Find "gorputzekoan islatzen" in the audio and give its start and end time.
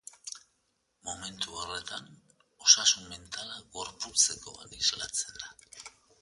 3.77-5.39